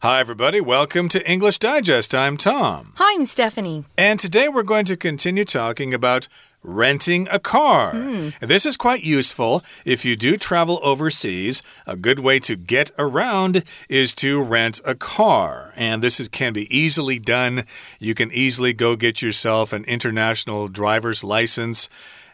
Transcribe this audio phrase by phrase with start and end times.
[0.00, 0.60] Hi, everybody.
[0.60, 2.14] Welcome to English Digest.
[2.14, 2.92] I'm Tom.
[2.98, 3.82] Hi, I'm Stephanie.
[3.96, 6.28] And today we're going to continue talking about
[6.62, 7.94] renting a car.
[7.94, 8.38] Mm.
[8.38, 11.62] This is quite useful if you do travel overseas.
[11.84, 15.72] A good way to get around is to rent a car.
[15.74, 17.64] And this is, can be easily done.
[17.98, 21.88] You can easily go get yourself an international driver's license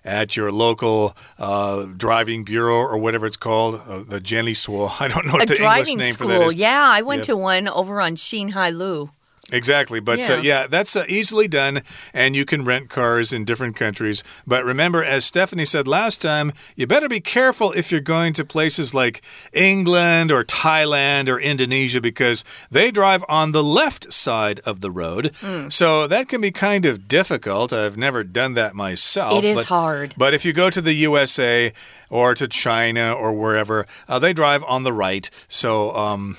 [0.04, 4.90] at your local uh, driving bureau or whatever it's called, uh, the Jianli Suo.
[5.00, 6.28] I don't know what a the English name school.
[6.28, 6.54] for that is.
[6.56, 7.26] Yeah, I went Yep.
[7.26, 9.10] to one over on Xinhai Lu.
[9.52, 10.00] Exactly.
[10.00, 10.42] But yeah, uh, Yeah.
[10.42, 14.24] yeah that's uh, easily done, and you can rent cars in different countries.
[14.46, 18.44] But remember, as Stephanie said last time, you better be careful if you're going to
[18.44, 19.22] places like
[19.52, 25.32] England or Thailand or Indonesia because they drive on the left side of the road.
[25.40, 25.72] Mm.
[25.72, 27.72] So that can be kind of difficult.
[27.72, 29.44] I've never done that myself.
[29.44, 30.14] It is but- hard.
[30.16, 31.72] But if you go to the USA
[32.10, 35.28] or to China or wherever, uh, they drive on the right.
[35.48, 36.36] So, um,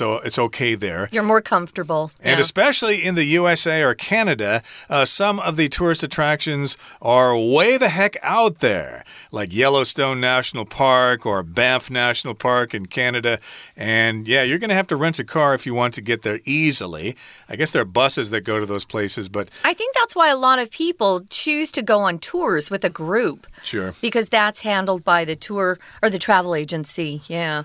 [0.00, 1.08] o- it's okay there.
[1.12, 2.10] You're more comfortable.
[2.20, 2.40] And yeah.
[2.40, 7.88] especially in the USA or Canada, uh, some of the tourist attractions are way the
[7.88, 13.38] heck out there, like Yellowstone National Park or Banff National Park in Canada.
[13.76, 16.22] And yeah, you're going to have to rent a car if you want to get
[16.22, 17.16] there easily.
[17.48, 20.30] I guess there are buses that go to those places, but I think that's why
[20.30, 23.94] a lot of people choose to go on tours with a group sure.
[24.00, 27.20] because that's handled by the tour or the travel agency.
[27.28, 27.64] Yeah.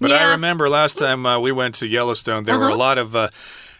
[0.00, 0.18] But yeah.
[0.18, 2.76] I remember last time uh, we went to Yellowstone, there were a Uh-huh.
[2.76, 3.14] lot of.
[3.16, 3.28] Uh,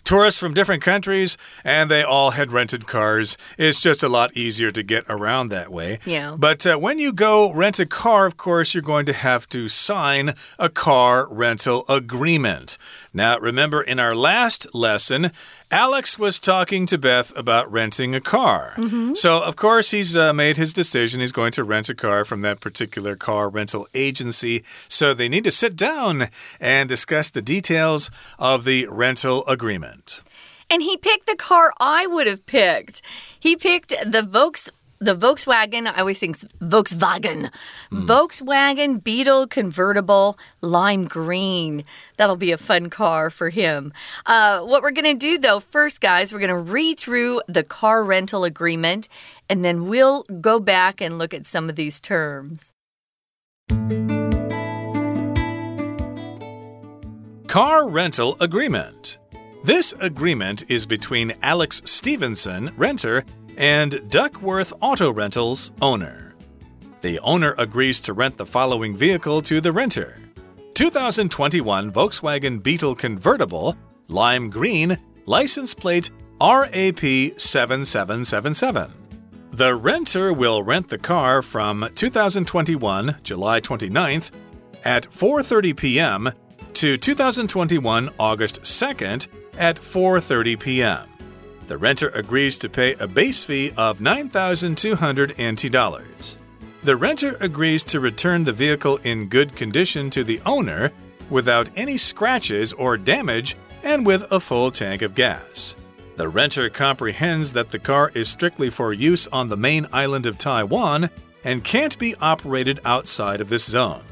[0.05, 3.36] Tourists from different countries, and they all had rented cars.
[3.58, 5.98] It's just a lot easier to get around that way.
[6.06, 6.34] Yeah.
[6.39, 9.69] But uh, when you go rent a car, of course, you're going to have to
[9.69, 12.78] sign a car rental agreement.
[13.12, 15.30] Now, remember, in our last lesson,
[15.70, 18.74] Alex was talking to Beth about renting a car.
[19.14, 21.20] So, of course, he's uh, made his decision.
[21.20, 24.64] He's going to rent a car from that particular car rental agency.
[24.89, 30.22] So, they need to sit down and discuss the details of the rental agreement.
[30.70, 33.02] And he picked the car I would have picked.
[33.39, 37.50] He picked the Volks the Volkswagen, I always think Volkswagen.
[37.92, 41.84] Volkswagen Beetle convertible lime green.
[42.17, 43.92] That'll be a fun car for him.
[44.27, 47.62] Uh, what we're going to do though, first, guys, we're going to read through the
[47.62, 49.08] car rental agreement
[49.48, 52.73] and then we'll go back and look at some of these terms.
[57.46, 59.18] Car rental agreement.
[59.64, 63.24] This agreement is between Alex Stevenson, renter,
[63.58, 66.35] and Duckworth Auto Rentals, owner.
[67.01, 70.17] The owner agrees to rent the following vehicle to the renter
[70.74, 73.77] 2021 Volkswagen Beetle convertible,
[74.08, 76.11] lime green, license plate
[76.41, 77.01] RAP
[77.36, 78.92] 7777.
[79.51, 84.30] The renter will rent the car from 2021 July 29th
[84.85, 86.30] at 4:30 p.m.
[86.74, 89.27] to 2021 August 2nd
[89.58, 91.08] at 4:30 p.m.
[91.68, 96.39] The renter agrees to pay a base fee of 9,200 NT dollars.
[96.83, 100.92] The renter agrees to return the vehicle in good condition to the owner
[101.29, 105.77] without any scratches or damage and with a full tank of gas.
[106.17, 110.39] The renter comprehends that the car is strictly for use on the main island of
[110.39, 111.11] Taiwan
[111.45, 114.05] and can't be operated outside of this zone.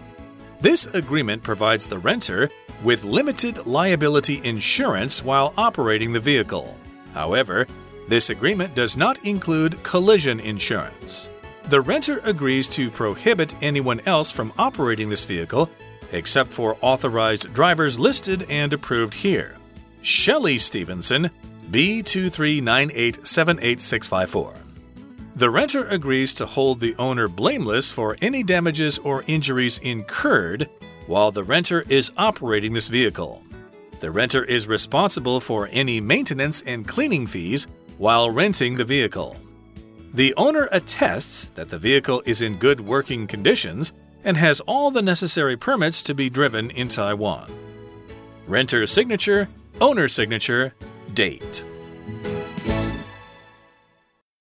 [0.59, 2.49] This agreement provides the renter
[2.83, 6.77] with limited liability insurance while operating the vehicle.
[7.13, 7.67] However,
[8.07, 11.29] this agreement does not include collision insurance.
[11.65, 15.69] The renter agrees to prohibit anyone else from operating this vehicle
[16.11, 19.57] except for authorized drivers listed and approved here.
[20.01, 21.29] Shelley Stevenson,
[21.71, 24.57] B239878654.
[25.33, 30.69] The renter agrees to hold the owner blameless for any damages or injuries incurred
[31.07, 33.41] while the renter is operating this vehicle.
[34.01, 37.67] The renter is responsible for any maintenance and cleaning fees
[37.97, 39.37] while renting the vehicle.
[40.13, 43.93] The owner attests that the vehicle is in good working conditions
[44.23, 47.49] and has all the necessary permits to be driven in Taiwan.
[48.47, 49.47] Renter signature,
[49.79, 50.73] owner signature,
[51.13, 51.63] date.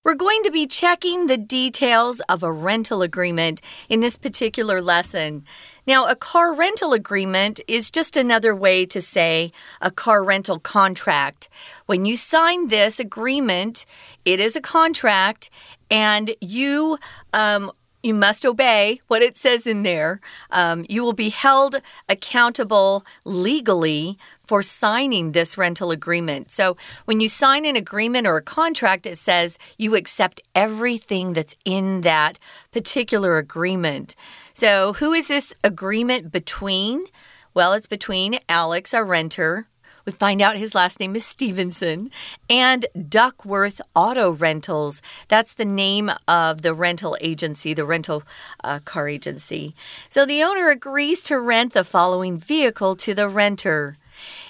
[0.03, 5.45] We're going to be checking the details of a rental agreement in this particular lesson.
[5.85, 11.49] Now, a car rental agreement is just another way to say a car rental contract.
[11.85, 13.85] When you sign this agreement,
[14.25, 15.51] it is a contract,
[15.91, 16.97] and you
[17.31, 17.71] um,
[18.03, 20.19] you must obey what it says in there.
[20.49, 26.51] Um, you will be held accountable legally for signing this rental agreement.
[26.51, 26.75] So,
[27.05, 32.01] when you sign an agreement or a contract, it says you accept everything that's in
[32.01, 32.37] that
[32.71, 34.15] particular agreement.
[34.53, 37.05] So, who is this agreement between?
[37.53, 39.67] Well, it's between Alex, our renter,
[40.05, 42.11] we find out his last name is Stevenson.
[42.49, 45.01] And Duckworth Auto Rentals.
[45.27, 48.23] That's the name of the rental agency, the rental
[48.63, 49.75] uh, car agency.
[50.09, 53.97] So the owner agrees to rent the following vehicle to the renter.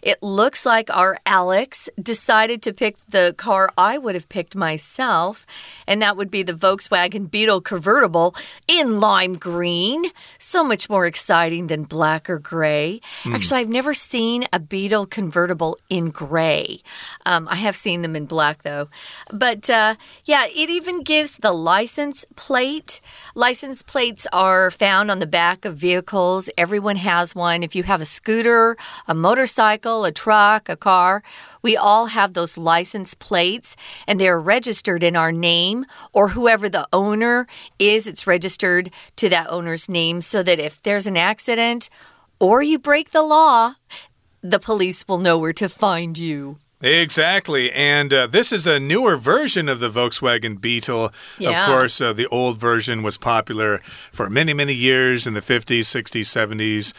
[0.02, 5.46] It looks like our Alex decided to pick the car I would have picked myself,
[5.88, 8.36] and that would be the Volkswagen Beetle convertible
[8.68, 10.06] in lime green.
[10.40, 13.02] So much more exciting than black or gray.
[13.24, 13.36] Mm.
[13.36, 16.82] Actually, I've never seen a Beetle convertible in gray.
[17.26, 18.90] Um, I have seen them in black, though.
[19.32, 19.96] But uh,
[20.26, 23.02] yeah, it even gives the license plate.
[23.36, 26.50] License plates are found on the back of vehicles.
[26.58, 27.62] Everyone has one.
[27.62, 28.78] If you have a scooter,
[29.08, 31.24] a motorcycle, a truck, a car.
[31.62, 33.76] We all have those license plates
[34.08, 37.48] and they're registered in our name or whoever the owner
[37.78, 41.90] is, it's registered to that owner's name so that if there's an accident
[42.40, 43.76] or you break the law,
[44.42, 46.58] the police will know where to find you.
[46.82, 47.72] Exactly.
[47.72, 51.12] And uh, this is a newer version of the Volkswagen Beetle.
[51.38, 51.62] Yeah.
[51.62, 53.80] Of course, uh, the old version was popular
[54.12, 56.94] for many, many years in the 50s, 60s, 70s.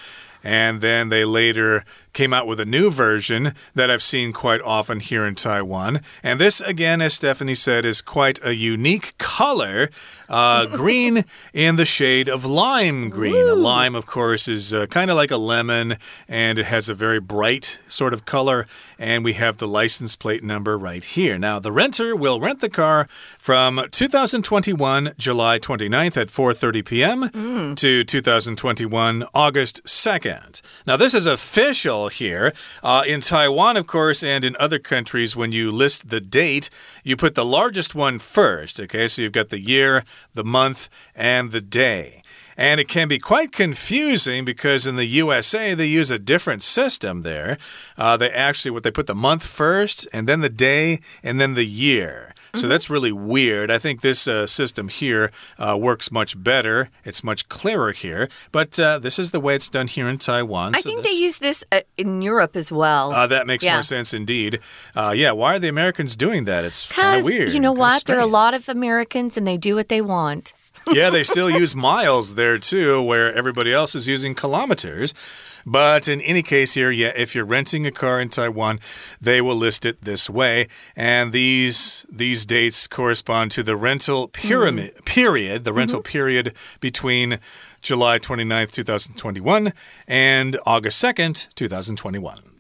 [0.45, 5.01] And then they later came out with a new version that I've seen quite often
[5.01, 6.01] here in Taiwan.
[6.23, 9.91] And this, again, as Stephanie said, is quite a unique color
[10.29, 13.35] uh, green in the shade of lime green.
[13.35, 13.55] Ooh.
[13.55, 15.97] Lime, of course, is uh, kind of like a lemon
[16.29, 18.67] and it has a very bright sort of color.
[18.99, 21.39] And we have the license plate number right here.
[21.39, 27.23] Now, the renter will rent the car from 2021 July 29th at 4:30 p.m.
[27.31, 27.77] Mm.
[27.77, 30.63] to 2021 August 2nd.
[30.87, 32.53] Now, this is official here.
[32.83, 36.71] Uh, in Taiwan, of course, and in other countries, when you list the date,
[37.05, 38.81] you put the largest one first.
[38.81, 40.05] Okay, so you've got the year,
[40.35, 42.23] the month, and the day.
[42.57, 47.23] And it can be quite confusing because in the USA, they use a different system
[47.23, 47.57] there.
[47.97, 51.55] Uh, they actually, what they put the month first, and then the day, and then
[51.55, 52.32] the year.
[52.55, 52.71] So mm -hmm.
[52.71, 53.71] that's really weird.
[53.71, 56.91] I think this uh, system here uh, works much better.
[57.05, 58.29] It's much clearer here.
[58.51, 60.75] But uh, this is the way it's done here in Taiwan.
[60.75, 63.13] I so think they use this uh, in Europe as well.
[63.13, 63.77] Uh, that makes yeah.
[63.77, 64.61] more sense indeed.
[64.95, 66.65] Uh, yeah, why are the Americans doing that?
[66.65, 67.53] It's kind of weird.
[67.53, 68.05] You know what?
[68.05, 70.53] There are a lot of Americans and they do what they want.
[70.93, 75.15] yeah, they still use miles there too, where everybody else is using kilometers.
[75.65, 78.81] But in any case, here, yeah, if you're renting a car in Taiwan,
[79.21, 80.69] they will list it this way.
[80.97, 85.05] And these these dates correspond to the rental pyramid mm.
[85.05, 86.13] period, the rental mm -hmm.
[86.13, 87.39] period between
[87.83, 89.73] July 29th, 2021
[90.07, 92.53] and August 2nd, 2021.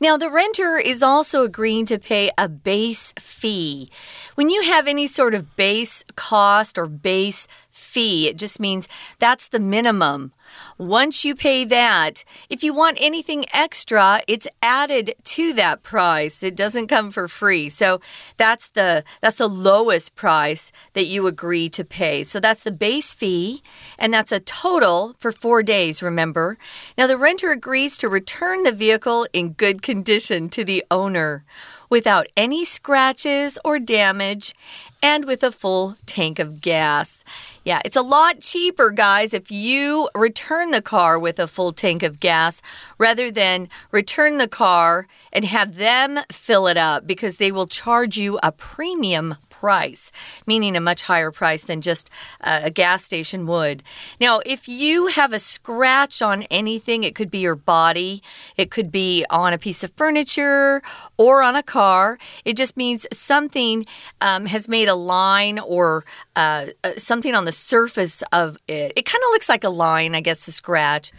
[0.00, 3.90] Now, the renter is also agreeing to pay a base fee.
[4.36, 8.88] When you have any sort of base cost or base fee, it just means
[9.18, 10.32] that's the minimum.
[10.76, 16.42] Once you pay that, if you want anything extra, it's added to that price.
[16.42, 17.68] It doesn't come for free.
[17.68, 18.00] So
[18.36, 22.24] that's the that's the lowest price that you agree to pay.
[22.24, 23.62] So that's the base fee
[23.98, 26.58] and that's a total for 4 days, remember?
[26.96, 31.44] Now the renter agrees to return the vehicle in good condition to the owner
[31.90, 34.54] without any scratches or damage
[35.02, 37.24] and with a full tank of gas.
[37.64, 42.02] Yeah, it's a lot cheaper, guys, if you return the car with a full tank
[42.02, 42.62] of gas
[42.96, 48.16] rather than return the car and have them fill it up because they will charge
[48.16, 50.12] you a premium price,
[50.46, 52.10] meaning a much higher price than just
[52.40, 53.82] uh, a gas station would.
[54.20, 58.22] Now, if you have a scratch on anything, it could be your body,
[58.56, 60.80] it could be on a piece of furniture
[61.16, 62.18] or on a car.
[62.44, 63.84] It just means something
[64.20, 66.04] um, has made a line or
[66.36, 68.92] uh, uh something on the surface of it.
[68.94, 71.12] It kind of looks like a line, I guess, a scratch.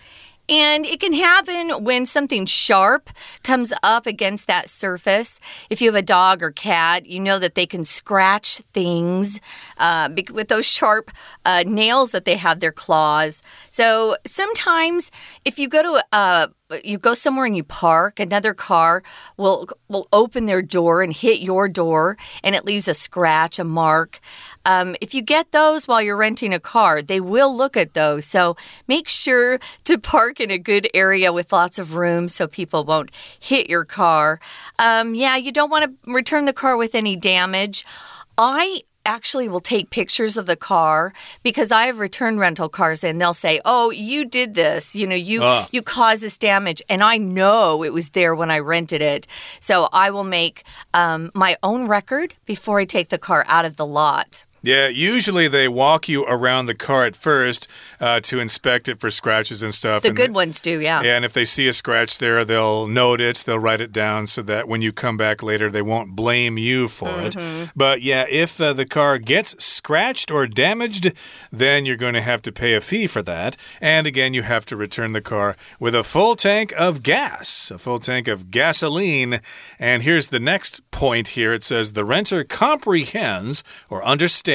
[0.50, 3.12] And it can happen when something sharp
[3.44, 5.40] comes up against that surface.
[5.70, 9.40] If you have a dog or cat, you know that they can scratch things
[9.78, 11.12] uh, with those sharp
[11.46, 13.44] uh, nails that they have, their claws.
[13.70, 15.12] So sometimes
[15.46, 16.50] if you go to a
[16.84, 19.04] you go somewhere and you park, another car
[19.38, 23.64] will will open their door and hit your door, and it leaves a scratch, a
[23.64, 24.20] mark.
[24.66, 28.26] Um, if you get those while you're renting a car, they will look at those.
[28.26, 28.56] So
[28.88, 33.12] make sure to park in a good area with lots of room so people won't
[33.40, 34.40] hit your car.
[34.78, 37.86] Um, yeah, you don't want to return the car with any damage.
[38.38, 41.14] I actually will take pictures of the car
[41.44, 44.96] because I have returned rental cars and they'll say, "Oh, you did this.
[44.96, 45.68] You know, you Ah.
[45.72, 49.28] you caused this damage." And I know it was there when I rented it.
[49.60, 50.64] So I will make
[50.94, 54.46] um, my own record before I take the car out of the lot.
[54.62, 57.68] Yeah, usually they walk you around the car at first
[58.00, 60.04] uh, to inspect it for scratches and stuff.
[60.04, 61.02] The and good they- ones do, yeah.
[61.02, 64.28] Yeah, and if they see a scratch there, they'll note it, they'll write it down
[64.28, 67.36] so that when you come back later, they won't blame you for it.
[67.76, 71.14] But yeah, if uh, the car gets scratched or damaged,
[71.52, 73.56] then you're going to have to pay a fee for that.
[73.82, 77.78] And again, you have to return the car with a full tank of gas, a
[77.78, 79.42] full tank of gasoline.
[79.78, 84.49] And here's the next point here it says the renter comprehends or understands,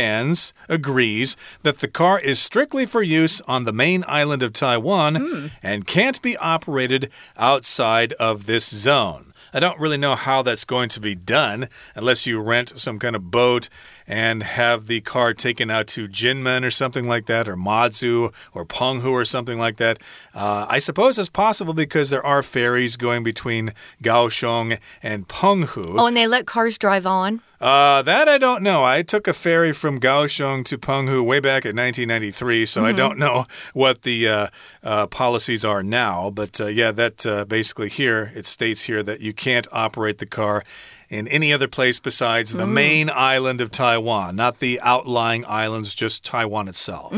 [0.69, 5.47] agrees that the car is strictly for use on the main island of Taiwan hmm.
[5.63, 9.33] and can't be operated outside of this zone.
[9.55, 13.15] I don't really know how that's going to be done unless you rent some kind
[13.15, 13.69] of boat
[14.07, 18.65] and have the car taken out to Jinmen or something like that, or Mazu or
[18.65, 19.99] Penghu or something like that.
[20.35, 25.97] Uh, I suppose it's possible because there are ferries going between Kaohsiung and Penghu.
[25.99, 27.41] Oh, and they let cars drive on?
[27.65, 28.85] Uh, that I don't know.
[28.85, 33.19] I took a ferry from Kaohsiung to Penghu way back in 1993, so I don't
[33.19, 34.47] know what the uh,
[34.83, 36.29] uh, policies are now.
[36.29, 40.27] But uh, yeah, that uh, basically here it states here that you can't operate the
[40.27, 40.63] car
[41.09, 46.25] in any other place besides the main island of Taiwan, not the outlying islands, just
[46.25, 47.13] Taiwan itself.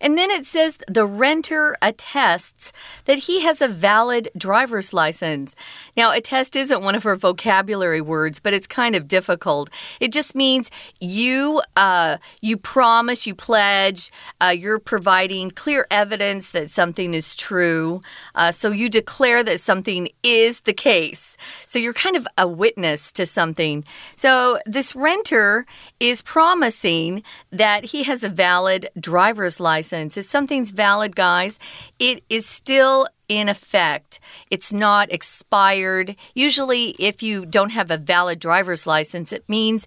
[0.00, 2.72] And then it says the renter attests
[3.04, 5.54] that he has a valid driver's license.
[5.96, 9.70] Now, attest isn't one of her vocabulary words, but it's kind of difficult.
[10.00, 16.70] It just means you uh, you promise, you pledge, uh, you're providing clear evidence that
[16.70, 18.00] something is true.
[18.34, 21.36] Uh, so you declare that something is the case.
[21.66, 23.84] So you're kind of a witness to something.
[24.16, 25.64] So this renter
[25.98, 30.16] is promising that he has a valid driver's license.
[30.16, 31.58] If something's valid, guys,
[31.98, 33.06] it is still
[33.38, 34.20] in effect.
[34.50, 36.16] It's not expired.
[36.34, 39.86] Usually, if you don't have a valid driver's license, it means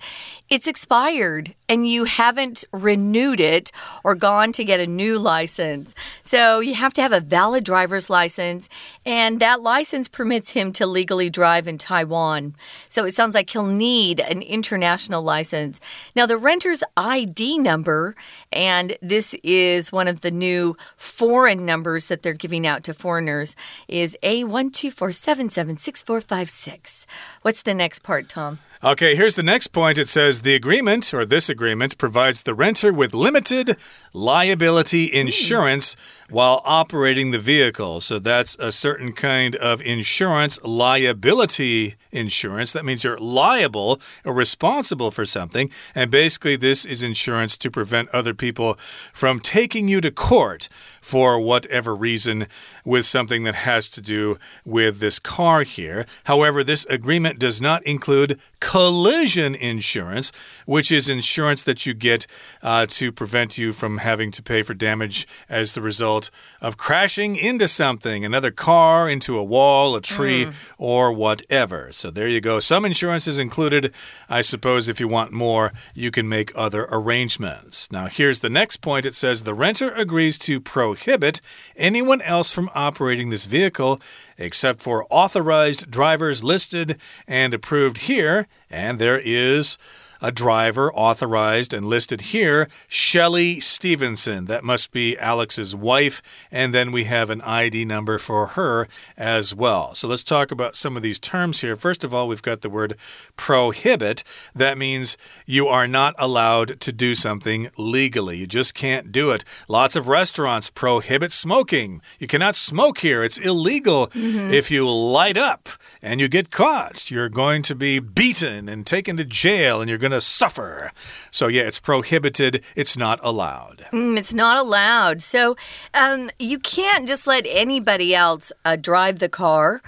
[0.50, 3.72] it's expired and you haven't renewed it
[4.04, 5.94] or gone to get a new license.
[6.24, 8.68] So, you have to have a valid driver's license,
[9.06, 12.56] and that license permits him to legally drive in Taiwan.
[12.90, 15.80] So, it sounds like he'll need an international license.
[16.16, 18.16] Now, the renter's ID number,
[18.52, 23.35] and this is one of the new foreign numbers that they're giving out to foreigners,
[23.42, 27.06] is A124776456.
[27.42, 28.60] What's the next part, Tom?
[28.84, 29.98] Okay, here's the next point.
[29.98, 33.78] It says the agreement, or this agreement, provides the renter with limited
[34.14, 35.96] liability insurance
[36.30, 38.00] while operating the vehicle.
[38.00, 42.74] So that's a certain kind of insurance, liability insurance.
[42.74, 45.70] That means you're liable or responsible for something.
[45.94, 48.76] And basically, this is insurance to prevent other people
[49.14, 50.70] from taking you to court
[51.02, 52.48] for whatever reason
[52.84, 56.06] with something that has to do with this car here.
[56.24, 60.32] However, this agreement does not include collision insurance,
[60.66, 62.26] which is insurance that you get
[62.64, 66.32] uh, to prevent you from having to pay for damage as the result
[66.62, 71.92] of crashing into something, another car, into a wall, a tree, or whatever.
[71.92, 72.60] So there you go.
[72.60, 73.94] Some insurance is included.
[74.30, 77.92] I suppose if you want more, you can make other arrangements.
[77.92, 81.42] Now, here's the next point it says the renter agrees to prohibit
[81.76, 84.02] anyone else from operating this vehicle
[84.38, 88.48] except for authorized drivers listed and approved here.
[88.70, 89.78] And there is
[90.22, 94.46] a driver authorized and listed here, Shelley Stevenson.
[94.46, 96.22] That must be Alex's wife.
[96.52, 99.94] And then we have an ID number for her as well.
[99.96, 101.76] So let's talk about some of these terms here.
[101.76, 102.96] First of all, we've got the word
[103.36, 104.24] prohibit.
[104.54, 108.38] That means you are not allowed to do something legally.
[108.38, 109.44] You just can't do it.
[109.68, 112.02] Lots of restaurants prohibit smoking.
[112.20, 113.24] You cannot smoke here.
[113.24, 114.08] It's illegal.
[114.08, 114.54] Mm-hmm.
[114.54, 115.70] If you light up
[116.02, 119.98] and you get caught, you're going to be beaten and taken to jail and you're
[120.10, 120.92] going to suffer.
[121.32, 122.64] So, yeah, it's prohibited.
[122.76, 123.86] It's not allowed.
[123.92, 125.22] Mm, it's not allowed.
[125.22, 125.56] So
[125.94, 129.82] um, you can't just let anybody else uh, drive the car.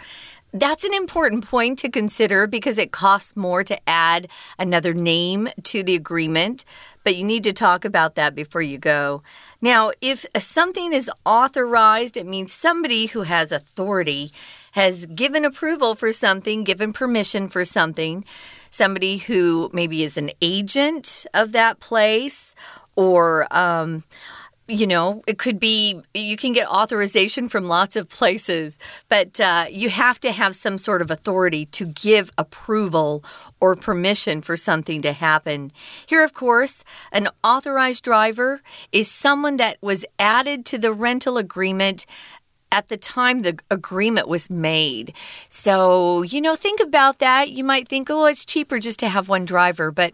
[0.54, 5.84] That's an important point to consider because it costs more to add another name to
[5.84, 6.66] the agreement,
[7.04, 9.22] but you need to talk about that before you go.
[9.62, 14.32] Now, if something is authorized, it means somebody who has authority
[14.72, 18.24] has given approval for something, given permission for something.
[18.70, 22.56] Somebody who maybe is an agent of that place
[22.96, 24.04] or um,
[24.68, 29.66] you know, it could be you can get authorization from lots of places, but uh,
[29.70, 33.24] you have to have some sort of authority to give approval
[33.62, 35.72] or permission for something to happen.
[36.06, 36.84] Here, of course,
[37.14, 42.06] an authorized driver is someone that was added to the rental agreement
[42.72, 45.14] at the time the agreement was made.
[45.50, 47.50] So, you know, think about that.
[47.50, 50.14] You might think, oh, it's cheaper just to have one driver, but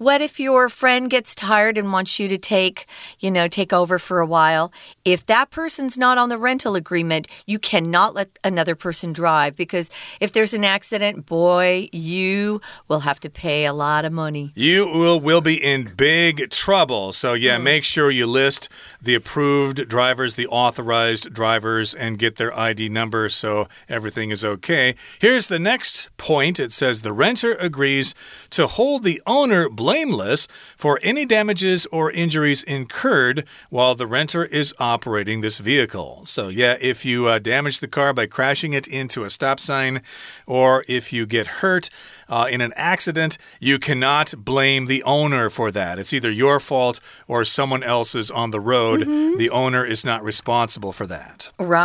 [0.00, 2.86] what if your friend gets tired and wants you to take,
[3.18, 4.72] you know, take over for a while?
[5.04, 9.90] If that person's not on the rental agreement, you cannot let another person drive because
[10.18, 14.52] if there's an accident, boy, you will have to pay a lot of money.
[14.54, 17.12] You will will be in big trouble.
[17.12, 17.64] So yeah, mm.
[17.64, 18.70] make sure you list
[19.02, 24.94] the approved drivers, the authorized drivers and get their ID number so everything is okay.
[25.18, 26.60] Here's the next point.
[26.60, 28.14] It says the renter agrees
[28.50, 34.74] to hold the owner blameless for any damages or injuries incurred while the renter is
[34.78, 36.22] operating this vehicle.
[36.26, 40.02] So, yeah, if you uh, damage the car by crashing it into a stop sign,
[40.46, 41.90] or if you get hurt
[42.28, 45.98] uh, in an accident, you cannot blame the owner for that.
[45.98, 49.00] It's either your fault or someone else's on the road.
[49.00, 49.38] Mm -hmm.
[49.38, 51.52] The owner is not responsible for that.
[51.58, 51.79] Right,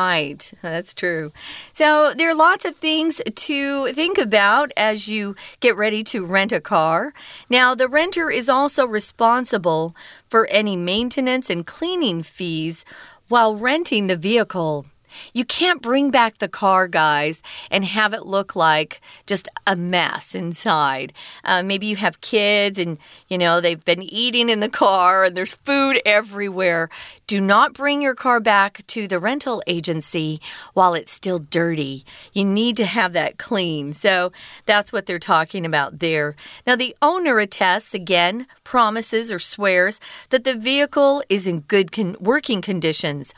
[0.61, 1.31] that's true.
[1.73, 6.51] So, there are lots of things to think about as you get ready to rent
[6.51, 7.13] a car.
[7.49, 9.95] Now, the renter is also responsible
[10.29, 12.85] for any maintenance and cleaning fees
[13.27, 14.85] while renting the vehicle.
[15.33, 20.35] You can't bring back the car, guys, and have it look like just a mess
[20.35, 21.13] inside.
[21.43, 25.35] Uh, maybe you have kids and, you know, they've been eating in the car and
[25.35, 26.89] there's food everywhere.
[27.27, 30.39] Do not bring your car back to the rental agency
[30.73, 32.05] while it's still dirty.
[32.33, 33.93] You need to have that clean.
[33.93, 34.31] So
[34.65, 36.35] that's what they're talking about there.
[36.65, 42.15] Now, the owner attests again, promises or swears that the vehicle is in good con
[42.19, 43.33] working conditions.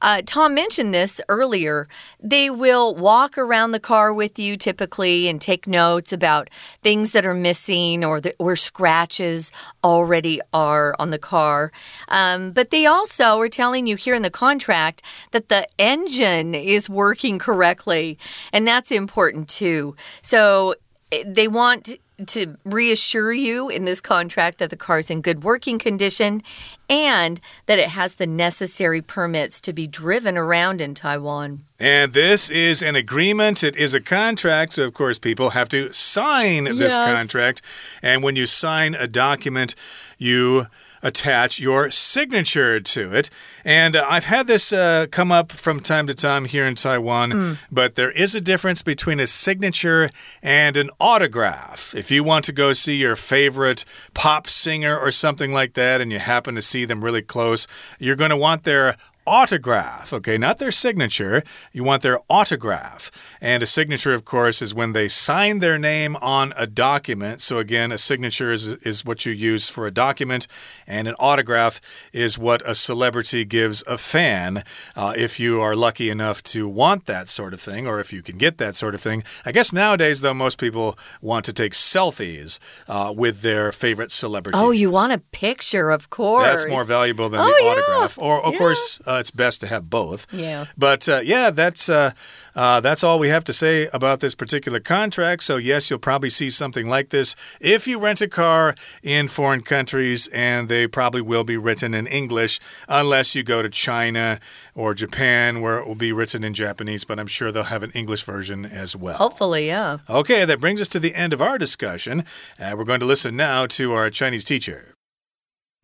[0.00, 1.88] Uh, Tom mentioned this earlier.
[2.20, 6.50] They will walk around the car with you typically and take notes about
[6.80, 9.52] things that are missing or the, where scratches
[9.84, 11.72] already are on the car.
[12.08, 15.02] Um, but they also are telling you here in the contract
[15.32, 18.18] that the engine is working correctly,
[18.52, 19.96] and that's important too.
[20.22, 20.74] So
[21.10, 21.90] eh, they want
[22.28, 26.42] to reassure you in this contract that the car is in good working condition
[26.88, 31.64] and that it has the necessary permits to be driven around in Taiwan.
[31.78, 33.64] And this is an agreement.
[33.64, 34.74] It is a contract.
[34.74, 36.96] So, of course, people have to sign this yes.
[36.96, 37.62] contract.
[38.02, 39.74] And when you sign a document,
[40.18, 40.66] you
[41.02, 43.30] attach your signature to it.
[43.64, 47.32] And uh, I've had this uh, come up from time to time here in Taiwan,
[47.32, 47.58] mm.
[47.70, 50.10] but there is a difference between a signature
[50.42, 51.94] and an autograph.
[51.94, 53.84] If you want to go see your favorite
[54.14, 57.66] pop singer or something like that, and you happen to see them really close,
[57.98, 60.38] you're going to want their autograph, okay?
[60.38, 61.42] Not their signature.
[61.72, 63.10] You want their autograph.
[63.40, 67.40] And a signature, of course, is when they sign their name on a document.
[67.40, 70.46] So, again, a signature is, is what you use for a document,
[70.86, 71.80] and an autograph
[72.12, 74.64] is what a celebrity gives a fan
[74.96, 78.22] uh, if you are lucky enough to want that sort of thing, or if you
[78.22, 79.22] can get that sort of thing.
[79.44, 82.58] I guess nowadays, though, most people want to take selfies
[82.88, 84.58] uh, with their favorite celebrity.
[84.58, 86.44] Oh, you want a picture, of course.
[86.44, 87.70] That's more valuable than oh, the yeah.
[87.70, 88.18] autograph.
[88.18, 88.58] Or, of yeah.
[88.58, 90.25] course, uh, it's best to have both.
[90.31, 90.65] Yeah.
[90.77, 92.11] But uh, yeah, that's uh,
[92.55, 95.43] uh, that's all we have to say about this particular contract.
[95.43, 99.61] So yes, you'll probably see something like this if you rent a car in foreign
[99.61, 104.39] countries, and they probably will be written in English, unless you go to China
[104.73, 107.05] or Japan, where it will be written in Japanese.
[107.05, 109.17] But I'm sure they'll have an English version as well.
[109.17, 109.97] Hopefully, yeah.
[110.09, 112.23] Okay, that brings us to the end of our discussion.
[112.59, 114.93] Uh, we're going to listen now to our Chinese teacher.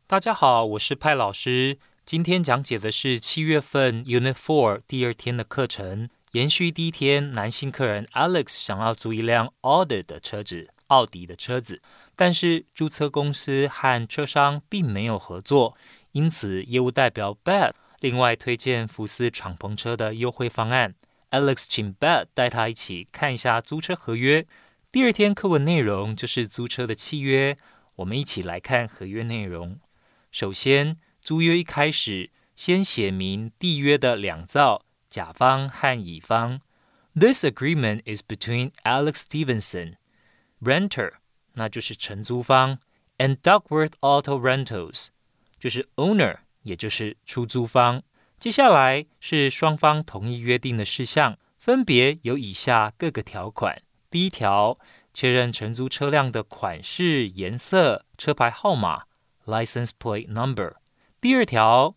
[0.05, 1.77] 大家好，我是派老师。
[2.08, 6.08] 今天讲解的是七月份 Unit Four 第二天的课程。
[6.32, 11.82] 延续第一天，男性客人 Alex 想要租一辆 Audi 的车子，奥迪的车子，
[12.16, 15.76] 但是注册公司和车商并没有合作，
[16.12, 20.94] 因此业务代表 Beth 另外推荐福斯敞篷车的优惠方案。
[21.30, 24.46] Alex 请 Beth 带他一起看一下租车合约。
[24.90, 27.58] 第二天课文内容就是租车的契约，
[27.96, 29.78] 我们一起来看合约内容。
[30.32, 30.96] 首先。
[31.20, 36.60] 租约一开始，先写明缔约的两造甲方和乙方。
[37.14, 39.94] This agreement is between Alex Stevenson,
[40.60, 41.14] renter，
[41.54, 42.78] 那就是承租方
[43.18, 45.08] ，and Duckworth Auto Rentals，
[45.58, 48.02] 就是 owner，也就是出租方。
[48.36, 54.78] 接下来是双方同意约定的事项，分别有以下各个条款：第一条，
[55.12, 59.06] 确认承租车辆的款式、颜色、车牌号码
[59.44, 60.76] （license plate number）。
[61.20, 61.96] 第二条，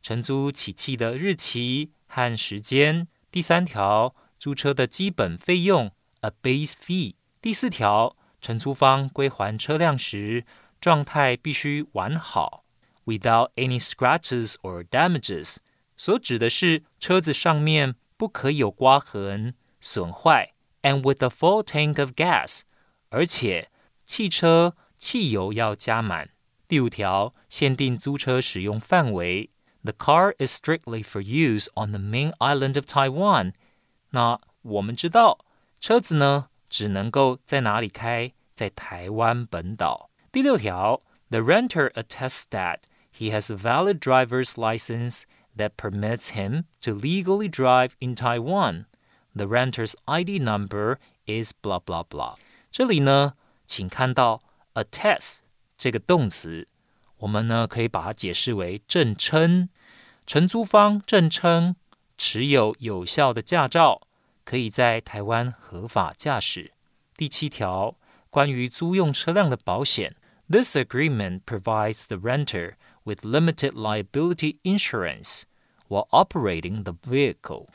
[0.00, 3.06] 承租起讫的日期和时间。
[3.30, 7.16] 第三条，租车的基本费用 a base fee。
[7.42, 10.46] 第四条，承租方归还车辆时，
[10.80, 12.64] 状态必须完好
[13.04, 15.58] ，without any scratches or damages。
[15.98, 22.62] 所指的是车子上面不可有刮痕、损坏，and with a full tank of gas。
[23.10, 23.70] 而且
[24.06, 26.30] 汽车汽油要加满。
[26.71, 29.49] 第五条，限定租车使用范围。
[29.83, 33.53] The car is strictly for use on the main island of Taiwan。
[34.09, 35.45] 那我们知道，
[35.79, 38.33] 车子呢只能够在哪里开？
[38.53, 40.09] 在台湾本岛。
[40.31, 42.79] 第六条，The renter attests that
[43.17, 45.23] he has a valid driver's license
[45.55, 48.85] that permits him to legally drive in Taiwan.
[49.35, 52.35] The renter's ID number is blah blah blah。
[52.71, 53.33] 这里呢，
[53.65, 54.41] 请看到
[54.73, 55.37] attest
[55.82, 56.68] 这个动词。
[57.16, 59.68] 我们呢可以把它解释为证称，
[60.24, 61.74] 承租方证称
[62.16, 64.00] 持有有效的驾照，
[64.44, 66.70] 可以在台湾合法驾驶。
[67.16, 67.96] 第七条，
[68.30, 70.14] 关于租用车辆的保险
[70.48, 75.42] ，This agreement provides the renter with limited liability insurance
[75.88, 77.66] while operating the vehicle。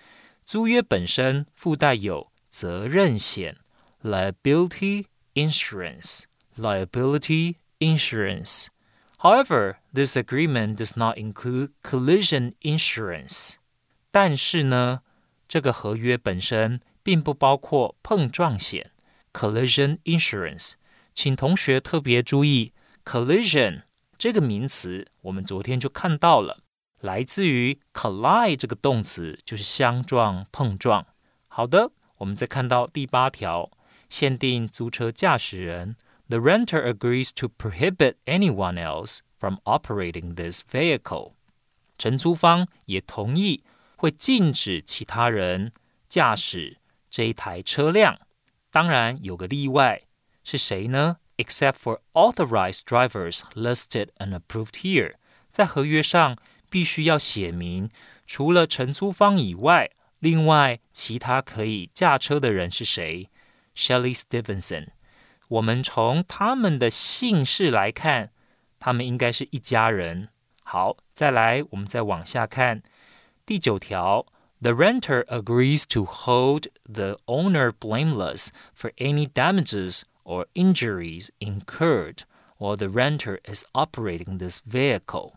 [0.46, 3.58] 租约本身附带有责任险
[4.02, 13.55] （liability insurance），liability insurance。However, this agreement does not include collision insurance.
[14.11, 15.01] 但是呢，
[15.47, 18.91] 这个合约本身并不包括碰撞险
[19.33, 20.75] （collision insurance）。
[21.15, 22.73] 请同学特别注意，
[23.05, 23.83] collision
[24.19, 26.59] 这个名词，我们昨天就看到了，
[27.01, 31.07] 来自于 collide 这个动词，就是相撞、碰撞。
[31.49, 33.71] 好的，我们再看到第八条，
[34.09, 35.97] 限定租车驾驶人。
[36.29, 41.33] the renter agrees to prohibit anyone else from operating this vehicle.
[41.99, 43.63] 承租方也同意
[43.97, 45.73] 会禁止其他人
[46.09, 46.79] 驾驶
[47.11, 48.19] 这一台车辆。
[48.71, 50.03] 当然有个例外，
[50.43, 51.19] 是谁呢？
[51.37, 55.15] Except for authorized drivers listed and approved here，
[55.51, 56.37] 在合约上
[56.71, 57.91] 必须要写明，
[58.27, 63.29] 除了承租方以外，另外其他可以驾车的人是谁？
[63.75, 64.89] Shelley Stevenson。
[65.49, 68.31] 我们从他们的姓氏来看，
[68.79, 70.29] 他们应该是一家人。
[70.63, 72.83] 好，再来，我们再往下看
[73.45, 74.27] 第九条。
[74.61, 82.21] The renter agrees to hold the owner blameless for any damages or injuries incurred
[82.59, 85.33] while the renter is operating this vehicle。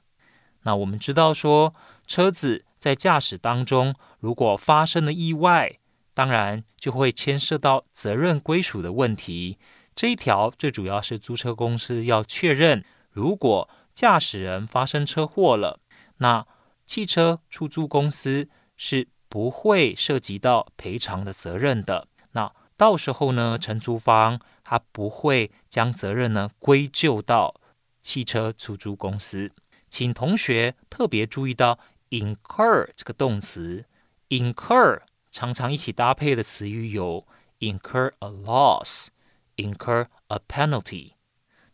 [0.62, 1.74] 那我们知道说，
[2.06, 5.80] 车子在驾驶当中如果发生了意外，
[6.14, 9.58] 当然就会牵涉到责任归属的问题。
[10.01, 15.79] 这一条最主要是租车公司要确认，如果驾驶人发生车祸了，
[16.17, 16.47] 那
[16.87, 22.09] 汽车出租公司是不会涉及到赔偿的责任的。
[22.33, 27.61] 那到时候呢，承租方他不会将责任呢归咎到
[28.01, 29.53] 汽车出租公司。
[29.91, 33.85] 请同学特别注意到 incur 这个动词
[34.31, 37.27] ，incur 常常一起搭配的词语有
[37.59, 39.09] incur a loss。
[39.60, 41.14] incur a penalty，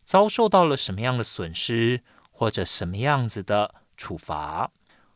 [0.04, 4.70] 遭受到了什么样的损失或者什么样子的处罚？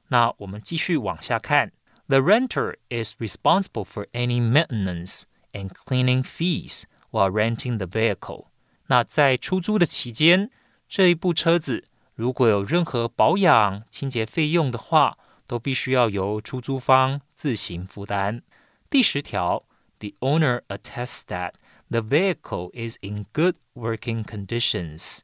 [0.09, 1.73] 那我们继续往下看。
[2.09, 8.47] The renter is responsible for any maintenance and cleaning fees while renting the vehicle。
[8.87, 10.51] 那在出租的期间，
[10.89, 18.43] 这一部车子如果有任何保养、清洁费用的话，都必须要由出租方自行负担。
[18.89, 19.65] 第十条，
[19.99, 21.55] The owner attests that
[21.91, 25.21] The vehicle is in good working conditions，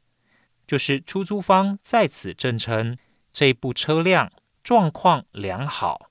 [0.65, 2.97] 就是出租方在此证称
[3.33, 4.31] 这部车辆
[4.63, 6.09] 状况良好，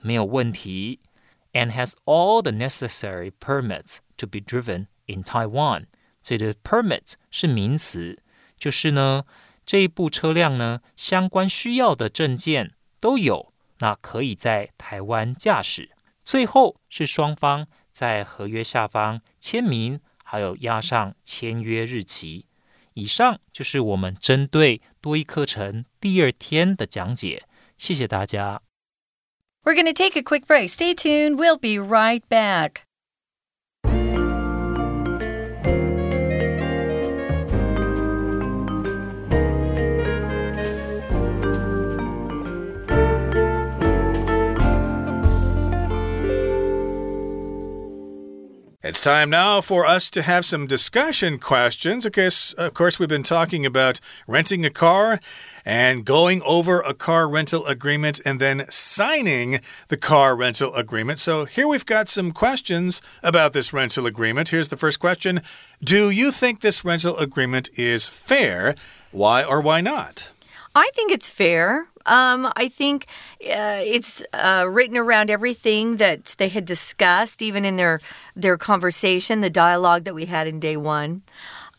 [0.00, 1.00] 没有问题，
[1.52, 5.84] and has all the necessary permits to be driven in Taiwan。
[6.22, 8.22] 这里的 permit 是名词，
[8.56, 9.24] 就是呢
[9.66, 15.90] 这一部车辆呢相关需要的证件都有，那可以在台湾驾驶。
[16.24, 17.66] 最后是双方。
[17.95, 22.45] 在合约下方签名，还有压上签约日期。
[22.93, 27.43] 以上就是我们针对多一课程第二天的讲解。
[27.77, 28.61] 谢谢大家。
[29.63, 30.67] We're going to take a quick break.
[30.67, 31.37] Stay tuned.
[31.37, 32.84] We'll be right back.
[48.93, 52.05] Time now for us to have some discussion questions.
[52.05, 55.19] Okay, of course, we've been talking about renting a car
[55.65, 61.17] and going over a car rental agreement and then signing the car rental agreement.
[61.17, 64.49] So here we've got some questions about this rental agreement.
[64.49, 65.41] Here's the first question
[65.83, 68.75] Do you think this rental agreement is fair?
[69.11, 70.31] Why or why not?
[70.75, 71.87] I think it's fair.
[72.05, 73.05] Um, I think
[73.41, 77.99] uh, it's uh, written around everything that they had discussed, even in their
[78.35, 81.23] their conversation, the dialogue that we had in day one.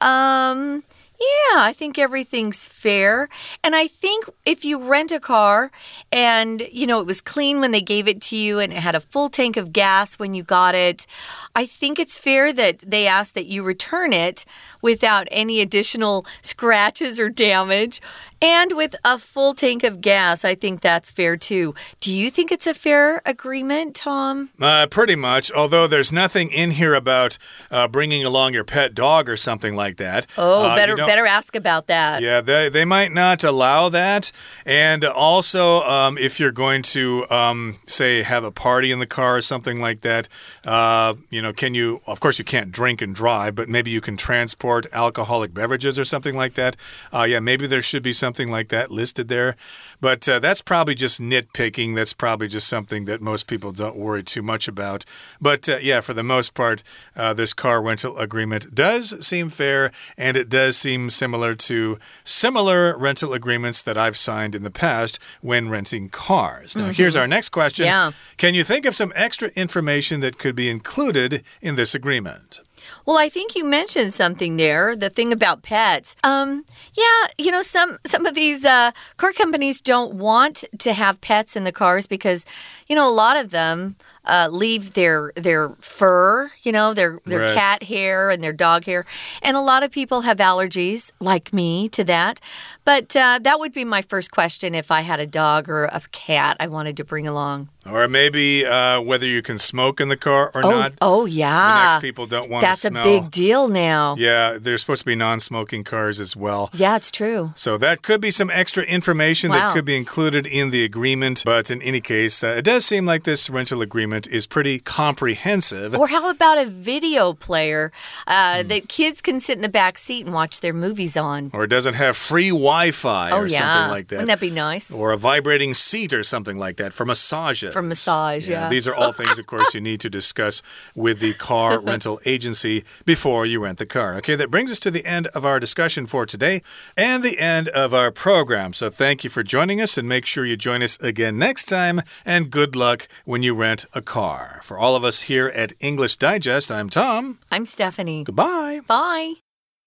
[0.01, 0.83] Um,
[1.19, 3.29] yeah, I think everything's fair.
[3.65, 5.71] And I think if you rent a car
[6.13, 8.95] and, you know, it was clean when they gave it to you and it had
[8.95, 11.07] a full tank of gas when you got it,
[11.55, 14.45] I think it's fair that they ask that you return it
[14.83, 18.01] without any additional scratches or damage.
[18.43, 21.75] And with a full tank of gas, I think that's fair too.
[22.01, 24.51] Do you think it's a fair agreement, Tom?
[24.61, 27.39] Uh, pretty much, although there's nothing in here about
[27.71, 30.27] uh, bringing along your pet dog or something like that.
[30.37, 32.23] Oh, uh, better better ask about that.
[32.23, 34.33] Yeah, they, they might not allow that.
[34.65, 39.37] And also, um, if you're going to, um, say, have a party in the car
[39.37, 40.29] or something like that,
[40.65, 44.01] uh, you know, can you, of course, you can't drink and drive, but maybe you
[44.01, 46.77] can transport alcoholic beverages or something like that.
[47.13, 49.57] Uh, yeah, maybe there should be something like that listed there.
[50.01, 51.95] But uh, that's probably just nitpicking.
[51.95, 55.05] That's probably just something that most people don't worry too much about.
[55.41, 56.83] But uh, yeah, for the most part,
[57.15, 62.97] uh, this car rental agreement does seem fair and it does seem similar to similar
[62.99, 66.75] rental agreements that I've signed in the past when renting cars.
[66.75, 66.97] Now, mm -hmm.
[66.97, 67.21] here's mm-hmm.
[67.21, 68.13] our next question yeah.
[68.37, 72.61] Can you think of some extra information that could be included in this agreement?
[73.05, 76.17] Well, I think you mentioned something there, the thing about pets.
[76.25, 81.21] Um, yeah, you know, some some of these uh, car companies don't want to have
[81.21, 82.45] pets in the cars because,
[82.89, 87.41] you know, a lot of them uh, leave their their fur, you know, their their
[87.41, 87.55] right.
[87.55, 89.05] cat hair and their dog hair,
[89.43, 92.41] and a lot of people have allergies, like me, to that.
[92.85, 96.03] But uh, that would be my first question if I had a dog or a
[96.13, 97.69] cat I wanted to bring along.
[97.91, 100.93] Or maybe uh, whether you can smoke in the car or oh, not.
[101.01, 101.51] Oh, yeah.
[101.51, 103.03] The next people don't want That's to smell.
[103.03, 104.17] a big deal now.
[104.19, 106.71] Yeah, there's supposed to be non smoking cars as well.
[106.75, 107.53] Yeah, it's true.
[107.55, 109.59] So that could be some extra information wow.
[109.59, 111.43] that could be included in the agreement.
[111.45, 115.95] But in any case, uh, it does seem like this rental agreement is pretty comprehensive.
[115.95, 117.93] Or how about a video player
[118.27, 118.69] uh, mm.
[118.69, 121.51] that kids can sit in the back seat and watch their movies on?
[121.53, 123.59] Or it doesn't have free Wi Fi oh, or yeah.
[123.59, 124.17] something like that.
[124.17, 124.91] Wouldn't that be nice?
[124.91, 127.76] Or a vibrating seat or something like that for massages.
[127.77, 128.63] For massage, yeah.
[128.63, 128.69] yeah.
[128.71, 130.63] These are all things, of course, you need to discuss
[130.95, 134.15] with the car rental agency before you rent the car.
[134.15, 136.63] Okay, that brings us to the end of our discussion for today
[136.97, 138.73] and the end of our program.
[138.73, 142.01] So thank you for joining us and make sure you join us again next time.
[142.25, 144.61] And good luck when you rent a car.
[144.63, 147.41] For all of us here at English Digest, I'm Tom.
[147.51, 148.25] I'm Stephanie.
[148.25, 148.81] Goodbye.
[148.87, 149.35] Bye.